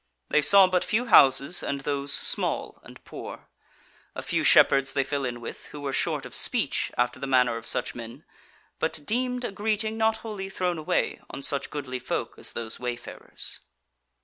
They 0.29 0.41
saw 0.41 0.65
but 0.65 0.83
few 0.83 1.05
houses, 1.05 1.61
and 1.61 1.81
those 1.81 2.11
small 2.11 2.79
and 2.81 2.97
poor. 3.05 3.45
A 4.15 4.23
few 4.23 4.43
shepherds 4.43 4.93
they 4.93 5.03
fell 5.03 5.25
in 5.25 5.39
with, 5.39 5.67
who 5.67 5.79
were 5.81 5.93
short 5.93 6.25
of 6.25 6.33
speech, 6.33 6.91
after 6.97 7.19
the 7.19 7.27
manner 7.27 7.55
of 7.55 7.67
such 7.67 7.93
men, 7.93 8.23
but 8.79 9.05
deemed 9.05 9.43
a 9.45 9.51
greeting 9.51 9.97
not 9.97 10.17
wholly 10.25 10.49
thrown 10.49 10.79
away 10.79 11.21
on 11.29 11.43
such 11.43 11.69
goodly 11.69 11.99
folk 11.99 12.39
as 12.39 12.53
those 12.53 12.79
wayfarers. 12.79 13.59